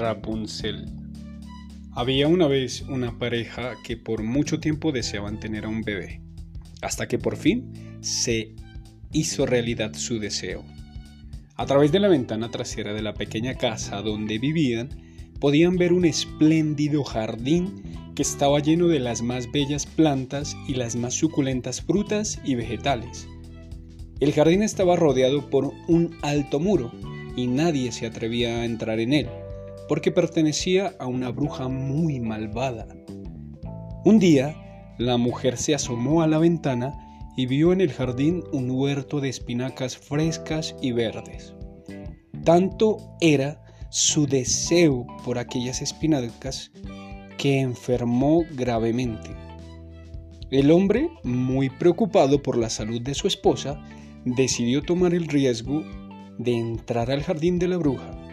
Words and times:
Rapunzel. 0.00 0.86
Había 1.92 2.26
una 2.26 2.48
vez 2.48 2.80
una 2.82 3.18
pareja 3.18 3.74
que 3.84 3.98
por 3.98 4.22
mucho 4.22 4.58
tiempo 4.58 4.92
deseaban 4.92 5.38
tener 5.38 5.66
a 5.66 5.68
un 5.68 5.82
bebé, 5.82 6.22
hasta 6.80 7.06
que 7.06 7.18
por 7.18 7.36
fin 7.36 7.98
se 8.00 8.54
hizo 9.12 9.44
realidad 9.44 9.92
su 9.94 10.18
deseo. 10.18 10.64
A 11.56 11.66
través 11.66 11.92
de 11.92 12.00
la 12.00 12.08
ventana 12.08 12.50
trasera 12.50 12.94
de 12.94 13.02
la 13.02 13.12
pequeña 13.12 13.54
casa 13.56 14.00
donde 14.00 14.38
vivían, 14.38 14.88
podían 15.38 15.76
ver 15.76 15.92
un 15.92 16.06
espléndido 16.06 17.04
jardín 17.04 17.82
que 18.14 18.22
estaba 18.22 18.60
lleno 18.60 18.88
de 18.88 19.00
las 19.00 19.20
más 19.20 19.52
bellas 19.52 19.84
plantas 19.84 20.56
y 20.66 20.74
las 20.74 20.96
más 20.96 21.12
suculentas 21.12 21.82
frutas 21.82 22.40
y 22.42 22.54
vegetales. 22.54 23.28
El 24.20 24.32
jardín 24.32 24.62
estaba 24.62 24.96
rodeado 24.96 25.50
por 25.50 25.72
un 25.88 26.16
alto 26.22 26.58
muro 26.58 26.90
y 27.36 27.46
nadie 27.46 27.92
se 27.92 28.06
atrevía 28.06 28.60
a 28.60 28.64
entrar 28.64 28.98
en 29.00 29.12
él, 29.12 29.28
porque 29.90 30.12
pertenecía 30.12 30.94
a 31.00 31.08
una 31.08 31.30
bruja 31.30 31.66
muy 31.66 32.20
malvada. 32.20 32.86
Un 34.04 34.20
día, 34.20 34.54
la 34.98 35.16
mujer 35.16 35.56
se 35.56 35.74
asomó 35.74 36.22
a 36.22 36.28
la 36.28 36.38
ventana 36.38 36.94
y 37.36 37.46
vio 37.46 37.72
en 37.72 37.80
el 37.80 37.92
jardín 37.92 38.44
un 38.52 38.70
huerto 38.70 39.18
de 39.18 39.28
espinacas 39.30 39.96
frescas 39.96 40.76
y 40.80 40.92
verdes. 40.92 41.56
Tanto 42.44 43.16
era 43.20 43.64
su 43.90 44.28
deseo 44.28 45.08
por 45.24 45.38
aquellas 45.38 45.82
espinacas 45.82 46.70
que 47.36 47.58
enfermó 47.58 48.44
gravemente. 48.52 49.30
El 50.52 50.70
hombre, 50.70 51.10
muy 51.24 51.68
preocupado 51.68 52.40
por 52.40 52.56
la 52.56 52.70
salud 52.70 53.02
de 53.02 53.14
su 53.14 53.26
esposa, 53.26 53.84
decidió 54.24 54.82
tomar 54.82 55.14
el 55.14 55.26
riesgo 55.26 55.82
de 56.38 56.52
entrar 56.52 57.10
al 57.10 57.24
jardín 57.24 57.58
de 57.58 57.66
la 57.66 57.76
bruja. 57.76 58.29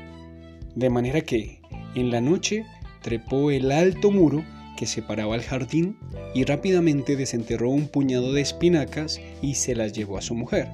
De 0.77 0.91
manera 0.91 1.21
que, 1.21 1.59
en 1.95 2.11
la 2.11 2.21
noche, 2.21 2.63
trepó 3.01 3.49
el 3.49 3.71
alto 3.71 4.11
muro 4.11 4.45
que 4.77 4.85
separaba 4.85 5.35
el 5.35 5.41
jardín 5.41 5.97
y 6.35 6.43
rápidamente 6.43 7.15
desenterró 7.15 7.71
un 7.71 7.87
puñado 7.87 8.31
de 8.31 8.41
espinacas 8.41 9.19
y 9.41 9.55
se 9.55 9.73
las 9.73 9.91
llevó 9.91 10.19
a 10.19 10.21
su 10.21 10.35
mujer. 10.35 10.67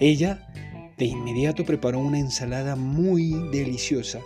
Ella 0.00 0.48
de 0.98 1.04
inmediato 1.04 1.64
preparó 1.64 2.00
una 2.00 2.18
ensalada 2.18 2.74
muy 2.74 3.34
deliciosa, 3.52 4.18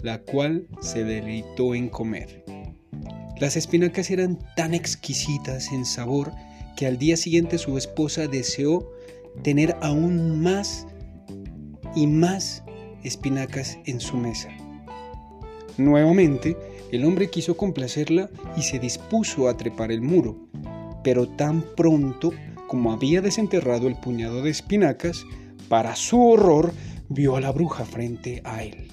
la 0.00 0.22
cual 0.22 0.68
se 0.80 1.02
deleitó 1.02 1.74
en 1.74 1.88
comer. 1.88 2.44
Las 3.40 3.56
espinacas 3.56 4.12
eran 4.12 4.38
tan 4.54 4.74
exquisitas 4.74 5.72
en 5.72 5.84
sabor 5.84 6.30
que 6.76 6.86
al 6.86 6.98
día 6.98 7.16
siguiente 7.16 7.58
su 7.58 7.76
esposa 7.76 8.28
deseó 8.28 8.92
tener 9.42 9.74
aún 9.82 10.40
más 10.40 10.86
y 11.96 12.06
más 12.06 12.62
espinacas 13.06 13.78
en 13.86 14.00
su 14.00 14.16
mesa. 14.16 14.48
Nuevamente, 15.78 16.56
el 16.92 17.04
hombre 17.04 17.30
quiso 17.30 17.56
complacerla 17.56 18.30
y 18.56 18.62
se 18.62 18.78
dispuso 18.78 19.48
a 19.48 19.56
trepar 19.56 19.92
el 19.92 20.00
muro, 20.00 20.36
pero 21.02 21.28
tan 21.28 21.62
pronto 21.76 22.32
como 22.66 22.92
había 22.92 23.20
desenterrado 23.20 23.88
el 23.88 23.96
puñado 23.96 24.42
de 24.42 24.50
espinacas, 24.50 25.24
para 25.68 25.96
su 25.96 26.20
horror 26.20 26.72
vio 27.08 27.36
a 27.36 27.40
la 27.40 27.52
bruja 27.52 27.84
frente 27.84 28.40
a 28.44 28.62
él. 28.62 28.88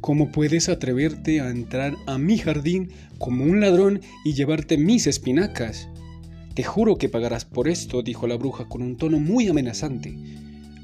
¿Cómo 0.00 0.32
puedes 0.32 0.68
atreverte 0.68 1.40
a 1.40 1.50
entrar 1.50 1.96
a 2.06 2.18
mi 2.18 2.38
jardín 2.38 2.90
como 3.18 3.44
un 3.44 3.60
ladrón 3.60 4.00
y 4.24 4.34
llevarte 4.34 4.76
mis 4.76 5.06
espinacas? 5.06 5.88
Te 6.54 6.64
juro 6.64 6.96
que 6.96 7.08
pagarás 7.08 7.44
por 7.44 7.68
esto, 7.68 8.02
dijo 8.02 8.26
la 8.26 8.36
bruja 8.36 8.68
con 8.68 8.82
un 8.82 8.96
tono 8.96 9.20
muy 9.20 9.48
amenazante. 9.48 10.18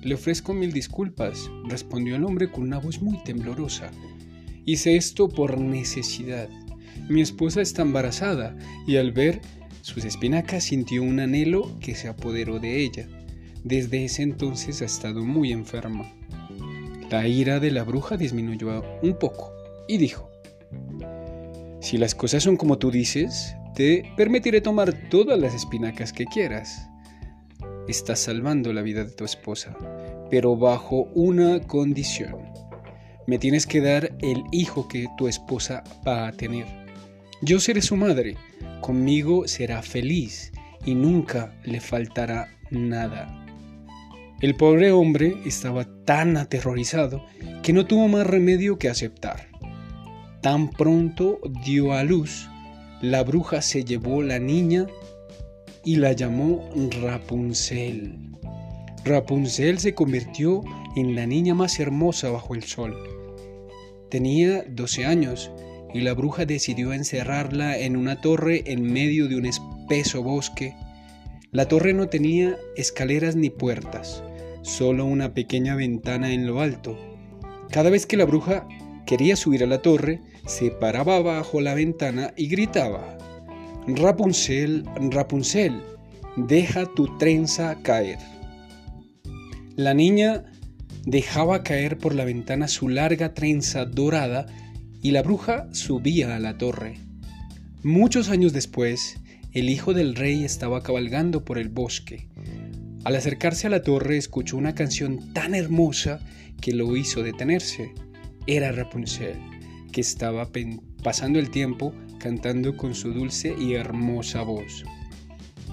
Le 0.02 0.14
ofrezco 0.14 0.54
mil 0.54 0.72
disculpas, 0.72 1.50
respondió 1.64 2.14
el 2.14 2.24
hombre 2.24 2.50
con 2.50 2.62
una 2.64 2.78
voz 2.78 3.02
muy 3.02 3.18
temblorosa. 3.24 3.90
Hice 4.64 4.96
esto 4.96 5.28
por 5.28 5.58
necesidad. 5.58 6.48
Mi 7.08 7.20
esposa 7.20 7.60
está 7.62 7.82
embarazada 7.82 8.56
y 8.86 8.96
al 8.96 9.12
ver 9.12 9.40
sus 9.82 10.04
espinacas 10.04 10.64
sintió 10.64 11.02
un 11.02 11.18
anhelo 11.18 11.76
que 11.80 11.94
se 11.94 12.08
apoderó 12.08 12.60
de 12.60 12.82
ella. 12.82 13.08
Desde 13.64 14.04
ese 14.04 14.22
entonces 14.22 14.82
ha 14.82 14.84
estado 14.84 15.24
muy 15.24 15.50
enferma. 15.50 16.12
La 17.10 17.26
ira 17.26 17.58
de 17.58 17.70
la 17.70 17.82
bruja 17.82 18.16
disminuyó 18.16 18.84
un 19.02 19.18
poco 19.18 19.52
y 19.88 19.98
dijo, 19.98 20.30
Si 21.80 21.96
las 21.98 22.14
cosas 22.14 22.44
son 22.44 22.56
como 22.56 22.78
tú 22.78 22.90
dices, 22.90 23.54
te 23.74 24.12
permitiré 24.16 24.60
tomar 24.60 24.92
todas 25.08 25.38
las 25.38 25.54
espinacas 25.54 26.12
que 26.12 26.26
quieras 26.26 26.88
estás 27.88 28.20
salvando 28.20 28.72
la 28.72 28.82
vida 28.82 29.04
de 29.04 29.10
tu 29.10 29.24
esposa, 29.24 29.76
pero 30.30 30.56
bajo 30.56 31.08
una 31.14 31.60
condición. 31.60 32.36
Me 33.26 33.38
tienes 33.38 33.66
que 33.66 33.80
dar 33.80 34.12
el 34.20 34.42
hijo 34.52 34.88
que 34.88 35.08
tu 35.16 35.26
esposa 35.26 35.82
va 36.06 36.28
a 36.28 36.32
tener. 36.32 36.66
Yo 37.42 37.60
seré 37.60 37.82
su 37.82 37.96
madre, 37.96 38.36
conmigo 38.80 39.48
será 39.48 39.82
feliz 39.82 40.52
y 40.84 40.94
nunca 40.94 41.54
le 41.64 41.80
faltará 41.80 42.48
nada. 42.70 43.46
El 44.40 44.54
pobre 44.54 44.92
hombre 44.92 45.34
estaba 45.46 45.84
tan 46.04 46.36
aterrorizado 46.36 47.24
que 47.62 47.72
no 47.72 47.86
tuvo 47.86 48.06
más 48.08 48.26
remedio 48.26 48.78
que 48.78 48.88
aceptar. 48.88 49.48
Tan 50.42 50.70
pronto 50.70 51.40
dio 51.64 51.92
a 51.92 52.04
luz, 52.04 52.48
la 53.02 53.22
bruja 53.24 53.62
se 53.62 53.84
llevó 53.84 54.22
la 54.22 54.38
niña 54.38 54.86
y 55.88 55.96
la 55.96 56.12
llamó 56.12 56.68
Rapunzel. 57.00 58.14
Rapunzel 59.06 59.78
se 59.78 59.94
convirtió 59.94 60.62
en 60.96 61.14
la 61.14 61.26
niña 61.26 61.54
más 61.54 61.80
hermosa 61.80 62.30
bajo 62.30 62.54
el 62.54 62.62
sol. 62.64 62.94
Tenía 64.10 64.64
12 64.68 65.06
años 65.06 65.50
y 65.94 66.02
la 66.02 66.12
bruja 66.12 66.44
decidió 66.44 66.92
encerrarla 66.92 67.78
en 67.78 67.96
una 67.96 68.20
torre 68.20 68.64
en 68.66 68.82
medio 68.82 69.28
de 69.28 69.36
un 69.36 69.46
espeso 69.46 70.22
bosque. 70.22 70.74
La 71.52 71.68
torre 71.68 71.94
no 71.94 72.10
tenía 72.10 72.58
escaleras 72.76 73.34
ni 73.34 73.48
puertas, 73.48 74.22
solo 74.60 75.06
una 75.06 75.32
pequeña 75.32 75.74
ventana 75.74 76.34
en 76.34 76.46
lo 76.46 76.60
alto. 76.60 76.98
Cada 77.70 77.88
vez 77.88 78.04
que 78.04 78.18
la 78.18 78.26
bruja 78.26 78.68
quería 79.06 79.36
subir 79.36 79.64
a 79.64 79.66
la 79.66 79.80
torre, 79.80 80.20
se 80.44 80.70
paraba 80.70 81.18
bajo 81.22 81.62
la 81.62 81.72
ventana 81.72 82.34
y 82.36 82.48
gritaba, 82.48 83.16
Rapunzel, 83.96 84.84
Rapunzel, 85.10 85.80
deja 86.36 86.84
tu 86.94 87.16
trenza 87.16 87.74
caer. 87.82 88.18
La 89.76 89.94
niña 89.94 90.44
dejaba 91.06 91.62
caer 91.62 91.96
por 91.96 92.14
la 92.14 92.26
ventana 92.26 92.68
su 92.68 92.90
larga 92.90 93.32
trenza 93.32 93.86
dorada 93.86 94.44
y 95.00 95.12
la 95.12 95.22
bruja 95.22 95.68
subía 95.72 96.36
a 96.36 96.38
la 96.38 96.58
torre. 96.58 96.98
Muchos 97.82 98.28
años 98.28 98.52
después, 98.52 99.16
el 99.52 99.70
hijo 99.70 99.94
del 99.94 100.16
rey 100.16 100.44
estaba 100.44 100.82
cabalgando 100.82 101.46
por 101.46 101.56
el 101.56 101.70
bosque. 101.70 102.28
Al 103.04 103.16
acercarse 103.16 103.68
a 103.68 103.70
la 103.70 103.82
torre 103.82 104.18
escuchó 104.18 104.58
una 104.58 104.74
canción 104.74 105.32
tan 105.32 105.54
hermosa 105.54 106.20
que 106.60 106.72
lo 106.72 106.94
hizo 106.94 107.22
detenerse. 107.22 107.94
Era 108.46 108.70
Rapunzel, 108.70 109.38
que 109.92 110.02
estaba 110.02 110.52
pasando 111.08 111.38
el 111.38 111.48
tiempo 111.48 111.94
cantando 112.18 112.76
con 112.76 112.94
su 112.94 113.14
dulce 113.14 113.56
y 113.58 113.72
hermosa 113.72 114.42
voz. 114.42 114.84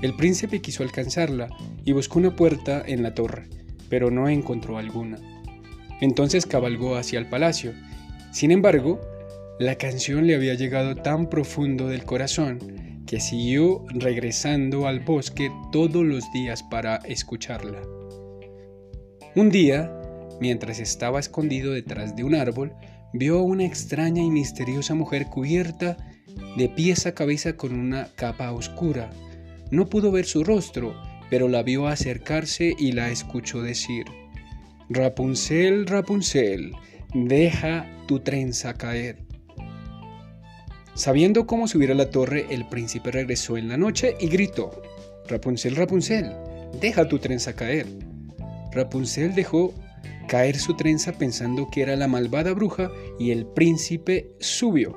El 0.02 0.16
príncipe 0.16 0.62
quiso 0.62 0.82
alcanzarla 0.82 1.50
y 1.84 1.92
buscó 1.92 2.20
una 2.20 2.38
puerta 2.38 2.82
en 2.88 3.04
la 3.04 3.14
torre, 3.14 3.50
pero 3.90 4.10
no 4.10 4.30
encontró 4.30 4.78
alguna. 4.78 5.18
Entonces 6.00 6.46
cabalgó 6.46 6.96
hacia 6.96 7.20
el 7.20 7.28
palacio. 7.28 7.74
Sin 8.32 8.52
embargo, 8.52 9.02
la 9.60 9.76
canción 9.76 10.26
le 10.26 10.36
había 10.36 10.54
llegado 10.54 10.96
tan 10.96 11.30
profundo 11.30 11.90
del 11.90 12.06
corazón 12.06 13.04
que 13.06 13.20
siguió 13.20 13.84
regresando 13.90 14.88
al 14.88 15.02
bosque 15.02 15.52
todos 15.74 16.06
los 16.06 16.32
días 16.32 16.64
para 16.64 16.96
escucharla. 17.04 17.82
Un 19.36 19.50
día, 19.50 19.92
mientras 20.40 20.80
estaba 20.80 21.20
escondido 21.20 21.74
detrás 21.74 22.16
de 22.16 22.24
un 22.24 22.36
árbol, 22.36 22.72
vio 23.18 23.42
una 23.42 23.64
extraña 23.64 24.22
y 24.22 24.30
misteriosa 24.30 24.94
mujer 24.94 25.28
cubierta 25.28 25.96
de 26.58 26.68
pies 26.68 27.06
a 27.06 27.14
cabeza 27.14 27.54
con 27.54 27.74
una 27.74 28.10
capa 28.16 28.52
oscura. 28.52 29.10
No 29.72 29.88
pudo 29.88 30.12
ver 30.12 30.26
su 30.26 30.44
rostro, 30.44 30.94
pero 31.30 31.48
la 31.48 31.64
vio 31.64 31.88
acercarse 31.88 32.76
y 32.78 32.92
la 32.92 33.10
escuchó 33.10 33.62
decir, 33.62 34.06
Rapunzel, 34.90 35.88
Rapunzel, 35.88 36.74
deja 37.14 37.90
tu 38.06 38.20
trenza 38.20 38.74
caer. 38.74 39.24
Sabiendo 40.94 41.48
cómo 41.48 41.70
subir 41.70 41.92
a 41.92 41.96
la 41.96 42.10
torre, 42.10 42.48
el 42.50 42.68
príncipe 42.68 43.12
regresó 43.12 43.58
en 43.58 43.70
la 43.70 43.78
noche 43.78 44.16
y 44.20 44.28
gritó, 44.28 44.82
Rapunzel, 45.30 45.78
Rapunzel, 45.78 46.32
deja 46.82 47.08
tu 47.08 47.20
trenza 47.20 47.54
caer. 47.54 47.88
Rapunzel 48.74 49.34
dejó 49.36 49.74
caer 50.28 50.58
su 50.58 50.76
trenza 50.76 51.14
pensando 51.14 51.70
que 51.70 51.82
era 51.82 51.96
la 51.96 52.08
malvada 52.08 52.54
bruja 52.54 52.92
y 53.20 53.32
el 53.32 53.46
príncipe 53.46 54.32
subió. 54.40 54.96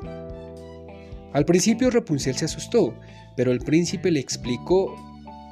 Al 1.33 1.45
principio 1.45 1.91
Rapunzel 1.91 2.37
se 2.37 2.47
asustó, 2.47 2.95
pero 3.37 3.53
el 3.53 3.61
príncipe 3.61 4.11
le 4.11 4.21
explicó 4.21 4.95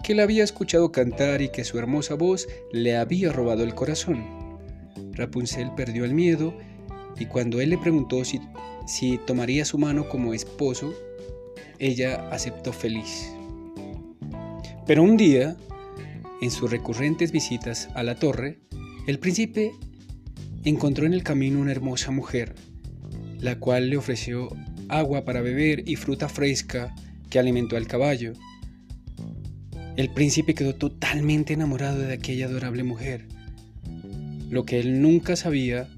que 0.02 0.14
la 0.14 0.22
había 0.22 0.44
escuchado 0.44 0.92
cantar 0.92 1.42
y 1.42 1.48
que 1.50 1.64
su 1.64 1.78
hermosa 1.78 2.14
voz 2.14 2.48
le 2.72 2.96
había 2.96 3.32
robado 3.32 3.62
el 3.62 3.74
corazón. 3.74 4.24
Rapunzel 5.12 5.70
perdió 5.74 6.04
el 6.04 6.14
miedo 6.14 6.54
y 7.18 7.26
cuando 7.26 7.60
él 7.60 7.70
le 7.70 7.78
preguntó 7.78 8.24
si, 8.24 8.40
si 8.86 9.18
tomaría 9.18 9.64
su 9.64 9.78
mano 9.78 10.08
como 10.08 10.34
esposo, 10.34 10.94
ella 11.78 12.28
aceptó 12.30 12.72
feliz. 12.72 13.32
Pero 14.86 15.02
un 15.02 15.16
día, 15.16 15.56
en 16.40 16.50
sus 16.50 16.70
recurrentes 16.70 17.32
visitas 17.32 17.88
a 17.94 18.02
la 18.02 18.14
torre, 18.14 18.60
el 19.06 19.20
príncipe 19.20 19.72
encontró 20.64 21.06
en 21.06 21.12
el 21.12 21.22
camino 21.22 21.60
una 21.60 21.70
hermosa 21.70 22.10
mujer, 22.10 22.56
la 23.38 23.58
cual 23.60 23.88
le 23.88 23.96
ofreció 23.96 24.48
agua 24.88 25.24
para 25.24 25.42
beber 25.42 25.88
y 25.88 25.94
fruta 25.94 26.28
fresca 26.28 26.92
que 27.30 27.38
alimentó 27.38 27.76
al 27.76 27.86
caballo. 27.86 28.32
El 29.96 30.10
príncipe 30.10 30.54
quedó 30.54 30.74
totalmente 30.74 31.52
enamorado 31.52 32.00
de 32.00 32.14
aquella 32.14 32.46
adorable 32.46 32.82
mujer. 32.82 33.26
Lo 34.50 34.64
que 34.64 34.80
él 34.80 35.00
nunca 35.00 35.36
sabía 35.36 35.88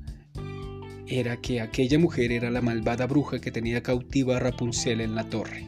era 1.07 1.39
que 1.39 1.63
aquella 1.63 1.99
mujer 1.99 2.31
era 2.31 2.51
la 2.51 2.61
malvada 2.61 3.07
bruja 3.07 3.41
que 3.41 3.51
tenía 3.51 3.83
cautiva 3.83 4.37
a 4.37 4.41
Rapunzel 4.41 5.01
en 5.01 5.15
la 5.15 5.31
torre. 5.31 5.67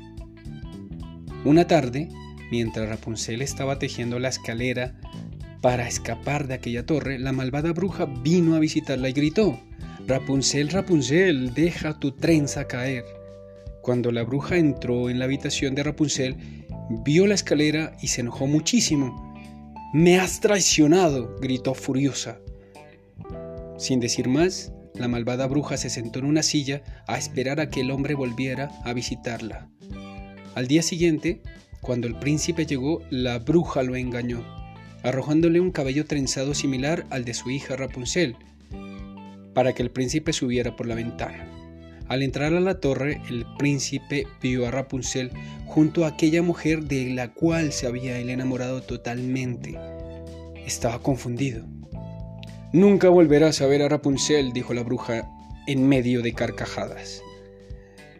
Una 1.46 1.66
tarde, 1.66 2.10
mientras 2.50 2.86
Rapunzel 2.86 3.40
estaba 3.40 3.78
tejiendo 3.78 4.18
la 4.18 4.28
escalera 4.28 5.00
para 5.60 5.86
escapar 5.86 6.46
de 6.46 6.54
aquella 6.54 6.86
torre, 6.86 7.18
la 7.18 7.32
malvada 7.32 7.72
bruja 7.72 8.06
vino 8.06 8.54
a 8.54 8.58
visitarla 8.58 9.08
y 9.10 9.12
gritó, 9.12 9.60
Rapunzel, 10.06 10.70
Rapunzel, 10.70 11.52
deja 11.52 11.98
tu 11.98 12.12
trenza 12.12 12.66
caer. 12.66 13.04
Cuando 13.82 14.10
la 14.10 14.22
bruja 14.22 14.56
entró 14.56 15.10
en 15.10 15.18
la 15.18 15.26
habitación 15.26 15.74
de 15.74 15.82
Rapunzel, 15.82 16.36
vio 17.04 17.26
la 17.26 17.34
escalera 17.34 17.96
y 18.00 18.08
se 18.08 18.22
enojó 18.22 18.46
muchísimo. 18.46 19.34
Me 19.92 20.18
has 20.18 20.40
traicionado, 20.40 21.36
gritó 21.40 21.74
furiosa. 21.74 22.40
Sin 23.76 24.00
decir 24.00 24.28
más, 24.28 24.72
la 24.94 25.08
malvada 25.08 25.46
bruja 25.46 25.76
se 25.76 25.90
sentó 25.90 26.18
en 26.20 26.26
una 26.26 26.42
silla 26.42 26.82
a 27.06 27.18
esperar 27.18 27.60
a 27.60 27.70
que 27.70 27.80
el 27.80 27.90
hombre 27.90 28.14
volviera 28.14 28.70
a 28.84 28.92
visitarla. 28.92 29.68
Al 30.54 30.66
día 30.66 30.82
siguiente, 30.82 31.42
cuando 31.80 32.06
el 32.06 32.18
príncipe 32.18 32.66
llegó, 32.66 33.02
la 33.10 33.38
bruja 33.38 33.82
lo 33.82 33.96
engañó, 33.96 34.44
arrojándole 35.02 35.60
un 35.60 35.70
cabello 35.70 36.04
trenzado 36.04 36.54
similar 36.54 37.06
al 37.10 37.24
de 37.24 37.34
su 37.34 37.50
hija 37.50 37.76
Rapunzel, 37.76 38.36
para 39.54 39.72
que 39.72 39.82
el 39.82 39.90
príncipe 39.90 40.32
subiera 40.32 40.76
por 40.76 40.86
la 40.86 40.94
ventana. 40.94 41.46
Al 42.08 42.22
entrar 42.22 42.54
a 42.54 42.60
la 42.60 42.80
torre, 42.80 43.20
el 43.28 43.46
príncipe 43.56 44.26
vio 44.42 44.66
a 44.66 44.70
Rapunzel 44.72 45.30
junto 45.66 46.04
a 46.04 46.08
aquella 46.08 46.42
mujer 46.42 46.82
de 46.84 47.14
la 47.14 47.32
cual 47.32 47.72
se 47.72 47.86
había 47.86 48.18
enamorado 48.18 48.82
totalmente. 48.82 49.78
Estaba 50.66 51.00
confundido. 51.00 51.64
Nunca 52.72 53.08
volverás 53.08 53.60
a 53.62 53.66
ver 53.66 53.82
a 53.82 53.88
Rapunzel, 53.88 54.52
dijo 54.52 54.74
la 54.74 54.82
bruja 54.82 55.28
en 55.66 55.88
medio 55.88 56.20
de 56.22 56.32
carcajadas. 56.32 57.22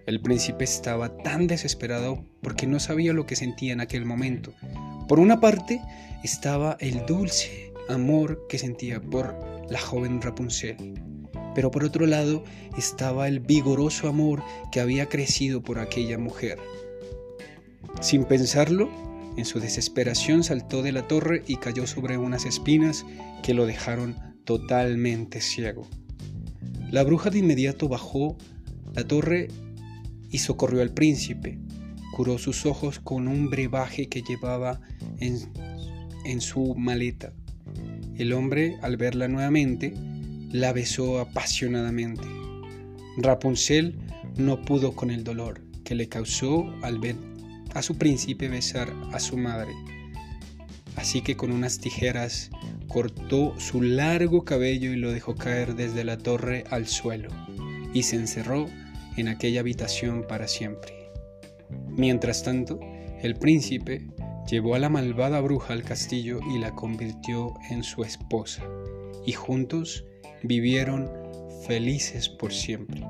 El 0.06 0.21
príncipe 0.21 0.65
estaba 0.65 1.17
tan 1.19 1.47
desesperado 1.47 2.25
porque 2.43 2.67
no 2.67 2.81
sabía 2.81 3.12
lo 3.12 3.27
que 3.27 3.37
sentía 3.37 3.73
en 3.73 3.81
aquel 3.81 4.05
momento. 4.05 4.53
Por 5.11 5.19
una 5.19 5.41
parte 5.41 5.83
estaba 6.23 6.77
el 6.79 7.05
dulce 7.05 7.73
amor 7.89 8.47
que 8.49 8.59
sentía 8.59 9.01
por 9.01 9.35
la 9.69 9.81
joven 9.81 10.23
Rapunzel, 10.23 10.77
pero 11.53 11.73
por 11.73 11.83
otro 11.83 12.07
lado 12.07 12.45
estaba 12.79 13.27
el 13.27 13.41
vigoroso 13.41 14.07
amor 14.07 14.41
que 14.71 14.79
había 14.79 15.07
crecido 15.07 15.65
por 15.65 15.81
aquella 15.81 16.17
mujer. 16.17 16.61
Sin 18.01 18.25
pensarlo, 18.25 18.89
en 19.37 19.47
su 19.47 19.59
desesperación 19.59 20.45
saltó 20.45 20.81
de 20.81 20.93
la 20.93 21.09
torre 21.09 21.43
y 21.45 21.56
cayó 21.56 21.89
sobre 21.89 22.17
unas 22.17 22.45
espinas 22.45 23.05
que 23.43 23.53
lo 23.53 23.67
dejaron 23.67 24.15
totalmente 24.45 25.41
ciego. 25.41 25.89
La 26.93 27.03
bruja 27.03 27.31
de 27.31 27.41
inmediato 27.41 27.89
bajó 27.89 28.39
la 28.95 29.03
torre 29.03 29.49
y 30.31 30.39
socorrió 30.39 30.83
al 30.83 30.95
príncipe. 30.95 31.59
Curó 32.12 32.39
sus 32.39 32.67
ojos 32.67 32.99
con 32.99 33.29
un 33.29 33.51
brebaje 33.51 34.09
que 34.09 34.23
llevaba 34.23 34.81
en, 35.19 35.39
en 36.25 36.41
su 36.41 36.75
maleta. 36.75 37.33
El 38.17 38.33
hombre, 38.33 38.77
al 38.83 38.97
verla 38.97 39.29
nuevamente, 39.29 39.95
la 40.51 40.73
besó 40.73 41.21
apasionadamente. 41.21 42.27
Rapunzel 43.17 43.99
no 44.37 44.62
pudo 44.62 44.93
con 44.93 45.11
el 45.11 45.25
dolor 45.25 45.62
que 45.85 45.95
le 45.95 46.09
causó 46.09 46.73
al 46.83 46.99
ver 46.99 47.17
a 47.75 47.83
su 47.83 47.97
príncipe 47.97 48.49
besar 48.49 48.93
a 49.13 49.21
su 49.21 49.37
madre. 49.37 49.73
Así 50.97 51.23
que 51.23 51.37
con 51.37 51.53
unas 51.53 51.79
tijeras 51.79 52.51
cortó 52.89 53.55
su 53.59 53.81
largo 53.81 54.45
cabello 54.45 54.93
y 54.93 54.97
lo 54.97 55.13
dejó 55.13 55.35
caer 55.35 55.75
desde 55.77 56.05
la 56.05 56.19
torre 56.19 56.65
al 56.71 56.87
suelo, 56.87 57.31
y 57.95 58.03
se 58.03 58.17
encerró 58.17 58.69
en 59.17 59.29
aquella 59.29 59.61
habitación 59.61 60.25
para 60.29 60.49
siempre. 60.49 61.00
Mientras 62.00 62.43
tanto, 62.43 62.81
el 63.20 63.35
príncipe 63.35 64.00
llevó 64.50 64.75
a 64.75 64.79
la 64.79 64.88
malvada 64.88 65.38
bruja 65.43 65.75
al 65.75 65.82
castillo 65.82 66.41
y 66.55 66.58
la 66.58 66.75
convirtió 66.75 67.52
en 67.69 67.82
su 67.82 68.05
esposa, 68.05 68.64
y 69.26 69.32
juntos 69.32 70.06
vivieron 70.43 71.11
felices 71.67 72.31
por 72.31 72.55
siempre. 72.55 73.02